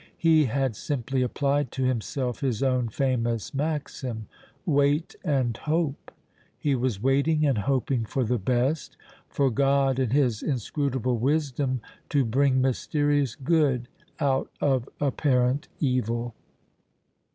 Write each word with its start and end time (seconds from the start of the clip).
He 0.17 0.45
had 0.45 0.75
simply 0.75 1.21
applied 1.21 1.71
to 1.73 1.83
himself 1.83 2.39
his 2.39 2.63
own 2.63 2.89
famous 2.89 3.53
maxim, 3.53 4.25
"Wait 4.65 5.15
and 5.23 5.55
Hope." 5.55 6.09
He 6.57 6.73
was 6.73 6.99
waiting 7.03 7.45
and 7.45 7.55
hoping 7.59 8.05
for 8.05 8.23
the 8.23 8.39
best, 8.39 8.97
for 9.29 9.51
God 9.51 9.99
in 9.99 10.09
His 10.09 10.41
inscrutable 10.41 11.19
wisdom 11.19 11.81
to 12.09 12.25
bring 12.25 12.59
mysterious 12.61 13.35
good 13.35 13.89
out 14.19 14.49
of 14.59 14.89
apparent 14.99 15.67
evil. 15.79 16.33